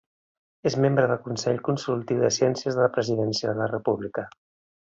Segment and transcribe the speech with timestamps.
[0.69, 4.29] És membre del Consell Consultiu de Ciències de la Presidència de la República.